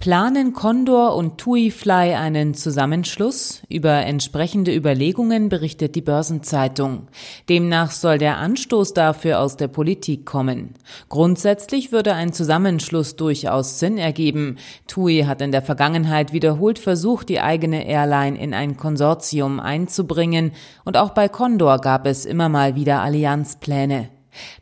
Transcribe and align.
Planen 0.00 0.54
Condor 0.54 1.14
und 1.14 1.36
TuiFly 1.36 2.14
einen 2.14 2.54
Zusammenschluss? 2.54 3.60
Über 3.68 4.06
entsprechende 4.06 4.74
Überlegungen 4.74 5.50
berichtet 5.50 5.94
die 5.94 6.00
Börsenzeitung. 6.00 7.08
Demnach 7.50 7.90
soll 7.90 8.16
der 8.16 8.38
Anstoß 8.38 8.94
dafür 8.94 9.40
aus 9.40 9.58
der 9.58 9.68
Politik 9.68 10.24
kommen. 10.24 10.72
Grundsätzlich 11.10 11.92
würde 11.92 12.14
ein 12.14 12.32
Zusammenschluss 12.32 13.16
durchaus 13.16 13.78
Sinn 13.78 13.98
ergeben. 13.98 14.56
TUI 14.86 15.24
hat 15.26 15.42
in 15.42 15.52
der 15.52 15.60
Vergangenheit 15.60 16.32
wiederholt 16.32 16.78
versucht, 16.78 17.28
die 17.28 17.42
eigene 17.42 17.86
Airline 17.86 18.40
in 18.40 18.54
ein 18.54 18.78
Konsortium 18.78 19.60
einzubringen 19.60 20.52
und 20.86 20.96
auch 20.96 21.10
bei 21.10 21.28
Condor 21.28 21.76
gab 21.76 22.06
es 22.06 22.24
immer 22.24 22.48
mal 22.48 22.74
wieder 22.74 23.02
Allianzpläne. 23.02 24.08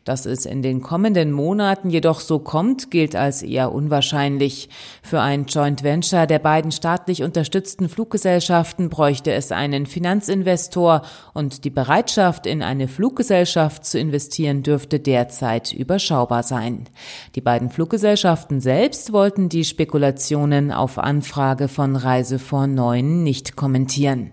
Dass 0.03 0.25
es 0.25 0.45
in 0.45 0.61
den 0.61 0.81
kommenden 0.81 1.31
Monaten 1.31 1.89
jedoch 1.89 2.19
so 2.19 2.39
kommt, 2.39 2.91
gilt 2.91 3.15
als 3.15 3.43
eher 3.43 3.71
unwahrscheinlich. 3.71 4.69
Für 5.03 5.21
ein 5.21 5.45
Joint 5.45 5.83
Venture 5.83 6.27
der 6.27 6.39
beiden 6.39 6.71
staatlich 6.71 7.23
unterstützten 7.23 7.89
Fluggesellschaften 7.89 8.89
bräuchte 8.89 9.31
es 9.31 9.51
einen 9.51 9.85
Finanzinvestor 9.85 11.01
und 11.33 11.65
die 11.65 11.69
Bereitschaft, 11.69 12.45
in 12.45 12.61
eine 12.61 12.87
Fluggesellschaft 12.87 13.85
zu 13.85 13.99
investieren, 13.99 14.63
dürfte 14.63 14.99
derzeit 14.99 15.73
überschaubar 15.73 16.43
sein. 16.43 16.85
Die 17.35 17.41
beiden 17.41 17.69
Fluggesellschaften 17.69 18.61
selbst 18.61 19.13
wollten 19.13 19.49
die 19.49 19.63
Spekulationen 19.63 20.71
auf 20.71 20.97
Anfrage 20.97 21.67
von 21.67 21.95
Reisefonds 21.95 22.75
9 22.75 23.23
nicht 23.23 23.55
kommentieren. 23.55 24.31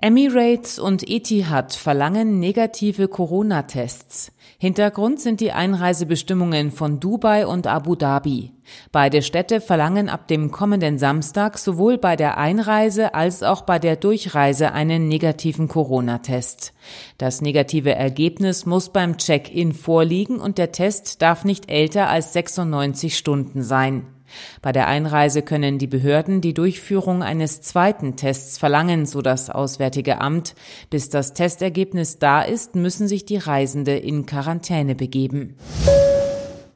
Emirates 0.00 0.78
und 0.78 1.10
Etihad 1.10 1.74
verlangen 1.74 2.38
negative 2.38 3.08
Corona-Tests. 3.08 4.30
Hintergrund 4.56 5.20
sind 5.20 5.40
die 5.40 5.50
Einreisebestimmungen 5.50 6.70
von 6.70 7.00
Dubai 7.00 7.48
und 7.48 7.66
Abu 7.66 7.96
Dhabi. 7.96 8.52
Beide 8.92 9.22
Städte 9.22 9.60
verlangen 9.60 10.08
ab 10.08 10.28
dem 10.28 10.52
kommenden 10.52 10.98
Samstag 11.00 11.58
sowohl 11.58 11.98
bei 11.98 12.14
der 12.14 12.38
Einreise 12.38 13.12
als 13.14 13.42
auch 13.42 13.62
bei 13.62 13.80
der 13.80 13.96
Durchreise 13.96 14.70
einen 14.70 15.08
negativen 15.08 15.66
Corona-Test. 15.66 16.74
Das 17.18 17.40
negative 17.40 17.92
Ergebnis 17.92 18.66
muss 18.66 18.90
beim 18.90 19.18
Check-in 19.18 19.72
vorliegen 19.72 20.38
und 20.38 20.58
der 20.58 20.70
Test 20.70 21.22
darf 21.22 21.44
nicht 21.44 21.68
älter 21.68 22.08
als 22.08 22.32
96 22.34 23.18
Stunden 23.18 23.64
sein. 23.64 24.06
Bei 24.62 24.72
der 24.72 24.86
Einreise 24.86 25.42
können 25.42 25.78
die 25.78 25.86
Behörden 25.86 26.40
die 26.40 26.54
Durchführung 26.54 27.22
eines 27.22 27.60
zweiten 27.60 28.16
Tests 28.16 28.58
verlangen, 28.58 29.06
so 29.06 29.22
das 29.22 29.50
Auswärtige 29.50 30.20
Amt. 30.20 30.54
Bis 30.90 31.08
das 31.08 31.34
Testergebnis 31.34 32.18
da 32.18 32.42
ist, 32.42 32.74
müssen 32.74 33.08
sich 33.08 33.24
die 33.24 33.38
Reisende 33.38 33.96
in 33.96 34.26
Quarantäne 34.26 34.94
begeben. 34.94 35.56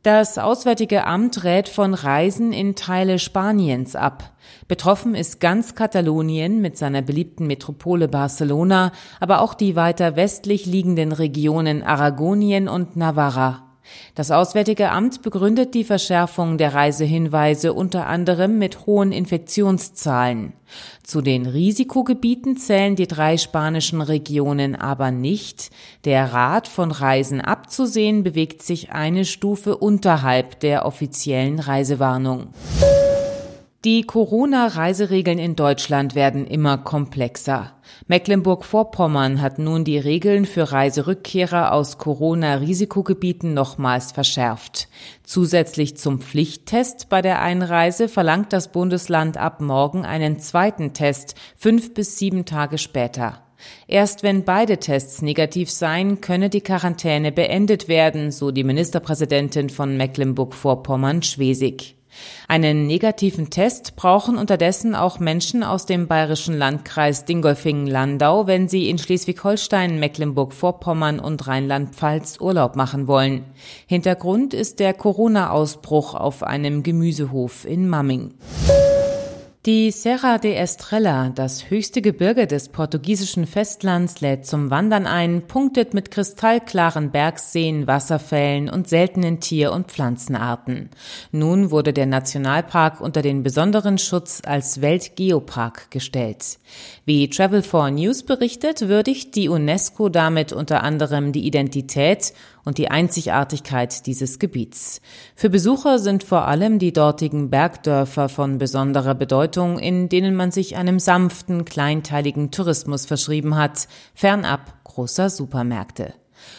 Das 0.02 0.36
Auswärtige 0.36 1.06
Amt 1.06 1.44
rät 1.44 1.68
von 1.68 1.94
Reisen 1.94 2.52
in 2.52 2.74
Teile 2.74 3.20
Spaniens 3.20 3.94
ab. 3.94 4.32
Betroffen 4.66 5.14
ist 5.14 5.38
ganz 5.38 5.76
Katalonien 5.76 6.60
mit 6.60 6.76
seiner 6.76 7.02
beliebten 7.02 7.46
Metropole 7.46 8.08
Barcelona, 8.08 8.90
aber 9.20 9.40
auch 9.40 9.54
die 9.54 9.76
weiter 9.76 10.16
westlich 10.16 10.66
liegenden 10.66 11.12
Regionen 11.12 11.84
Aragonien 11.84 12.66
und 12.66 12.96
Navarra. 12.96 13.71
Das 14.14 14.30
Auswärtige 14.30 14.90
Amt 14.90 15.22
begründet 15.22 15.74
die 15.74 15.84
Verschärfung 15.84 16.58
der 16.58 16.74
Reisehinweise 16.74 17.72
unter 17.72 18.06
anderem 18.06 18.58
mit 18.58 18.86
hohen 18.86 19.12
Infektionszahlen. 19.12 20.52
Zu 21.02 21.20
den 21.20 21.46
Risikogebieten 21.46 22.56
zählen 22.56 22.96
die 22.96 23.06
drei 23.06 23.36
spanischen 23.36 24.00
Regionen 24.00 24.74
aber 24.74 25.10
nicht. 25.10 25.70
Der 26.04 26.32
Rat 26.32 26.68
von 26.68 26.90
Reisen 26.90 27.40
abzusehen 27.40 28.22
bewegt 28.22 28.62
sich 28.62 28.92
eine 28.92 29.24
Stufe 29.24 29.76
unterhalb 29.76 30.60
der 30.60 30.86
offiziellen 30.86 31.58
Reisewarnung. 31.58 32.48
Die 33.84 34.02
Corona-Reiseregeln 34.02 35.40
in 35.40 35.56
Deutschland 35.56 36.14
werden 36.14 36.46
immer 36.46 36.78
komplexer. 36.78 37.72
Mecklenburg-Vorpommern 38.06 39.42
hat 39.42 39.58
nun 39.58 39.82
die 39.82 39.98
Regeln 39.98 40.44
für 40.44 40.70
Reiserückkehrer 40.70 41.72
aus 41.72 41.98
Corona-Risikogebieten 41.98 43.54
nochmals 43.54 44.12
verschärft. 44.12 44.86
Zusätzlich 45.24 45.96
zum 45.96 46.20
Pflichttest 46.20 47.08
bei 47.08 47.22
der 47.22 47.42
Einreise 47.42 48.06
verlangt 48.06 48.52
das 48.52 48.70
Bundesland 48.70 49.36
ab 49.36 49.60
morgen 49.60 50.04
einen 50.04 50.38
zweiten 50.38 50.92
Test, 50.92 51.34
fünf 51.56 51.92
bis 51.92 52.20
sieben 52.20 52.44
Tage 52.44 52.78
später. 52.78 53.42
Erst 53.88 54.22
wenn 54.22 54.44
beide 54.44 54.78
Tests 54.78 55.22
negativ 55.22 55.72
seien, 55.72 56.20
könne 56.20 56.50
die 56.50 56.60
Quarantäne 56.60 57.32
beendet 57.32 57.88
werden, 57.88 58.30
so 58.30 58.52
die 58.52 58.62
Ministerpräsidentin 58.62 59.70
von 59.70 59.96
Mecklenburg-Vorpommern 59.96 61.22
Schwesig. 61.24 61.96
Einen 62.48 62.86
negativen 62.86 63.50
Test 63.50 63.96
brauchen 63.96 64.36
unterdessen 64.36 64.94
auch 64.94 65.18
Menschen 65.18 65.62
aus 65.62 65.86
dem 65.86 66.06
bayerischen 66.06 66.56
Landkreis 66.56 67.24
Dingolfingen-Landau, 67.24 68.46
wenn 68.46 68.68
sie 68.68 68.88
in 68.88 68.98
Schleswig-Holstein, 68.98 69.98
Mecklenburg-Vorpommern 69.98 71.20
und 71.20 71.46
Rheinland-Pfalz 71.46 72.40
Urlaub 72.40 72.76
machen 72.76 73.06
wollen. 73.06 73.44
Hintergrund 73.86 74.54
ist 74.54 74.80
der 74.80 74.94
Corona-Ausbruch 74.94 76.14
auf 76.14 76.42
einem 76.42 76.82
Gemüsehof 76.82 77.64
in 77.64 77.88
Mamming. 77.88 78.34
Die 79.64 79.92
Serra 79.92 80.38
de 80.38 80.54
Estrella, 80.54 81.28
das 81.28 81.70
höchste 81.70 82.02
Gebirge 82.02 82.48
des 82.48 82.70
portugiesischen 82.70 83.46
Festlands, 83.46 84.20
lädt 84.20 84.44
zum 84.44 84.70
Wandern 84.70 85.06
ein, 85.06 85.46
punktet 85.46 85.94
mit 85.94 86.10
kristallklaren 86.10 87.12
Bergseen, 87.12 87.86
Wasserfällen 87.86 88.68
und 88.68 88.88
seltenen 88.88 89.38
Tier- 89.38 89.70
und 89.70 89.86
Pflanzenarten. 89.86 90.90
Nun 91.30 91.70
wurde 91.70 91.92
der 91.92 92.06
Nationalpark 92.06 93.00
unter 93.00 93.22
den 93.22 93.44
besonderen 93.44 93.98
Schutz 93.98 94.42
als 94.44 94.80
Weltgeopark 94.80 95.92
gestellt. 95.92 96.58
Wie 97.04 97.30
Travel 97.30 97.62
4 97.62 97.92
News 97.92 98.24
berichtet, 98.24 98.88
würdigt 98.88 99.36
die 99.36 99.48
UNESCO 99.48 100.08
damit 100.08 100.52
unter 100.52 100.82
anderem 100.82 101.30
die 101.30 101.46
Identität 101.46 102.32
und 102.64 102.78
die 102.78 102.90
Einzigartigkeit 102.90 104.06
dieses 104.06 104.38
Gebiets. 104.38 105.00
Für 105.34 105.50
Besucher 105.50 105.98
sind 105.98 106.22
vor 106.22 106.46
allem 106.46 106.78
die 106.78 106.92
dortigen 106.92 107.50
Bergdörfer 107.50 108.28
von 108.28 108.58
besonderer 108.58 109.14
Bedeutung, 109.14 109.51
in 109.78 110.08
denen 110.08 110.34
man 110.34 110.50
sich 110.50 110.76
einem 110.76 110.98
sanften, 110.98 111.64
kleinteiligen 111.64 112.50
Tourismus 112.50 113.06
verschrieben 113.06 113.56
hat, 113.56 113.86
fernab 114.14 114.82
großer 114.84 115.30
Supermärkte. 115.30 116.14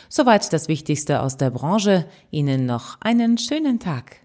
Soweit 0.10 0.54
das 0.54 0.68
Wichtigste 0.68 1.22
aus 1.22 1.38
der 1.38 1.50
Branche. 1.50 2.06
Ihnen 2.32 2.66
noch 2.66 2.98
einen 3.02 3.38
schönen 3.38 3.80
Tag. 3.80 4.22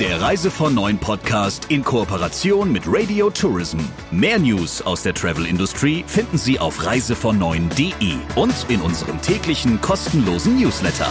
Der 0.00 0.18
Reise 0.18 0.50
von 0.50 0.74
Neuen 0.74 0.96
Podcast 0.96 1.66
in 1.68 1.84
Kooperation 1.84 2.72
mit 2.72 2.84
Radio 2.86 3.28
Tourism. 3.28 3.80
Mehr 4.10 4.38
News 4.38 4.80
aus 4.80 5.02
der 5.02 5.12
Travel 5.12 5.44
Industry 5.44 6.04
finden 6.06 6.38
Sie 6.38 6.58
auf 6.58 6.86
reisevon 6.86 7.38
und 8.34 8.70
in 8.70 8.80
unserem 8.80 9.20
täglichen 9.20 9.78
kostenlosen 9.82 10.58
Newsletter. 10.58 11.10